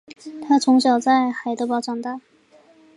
[0.47, 2.19] 他从小在海德堡长大。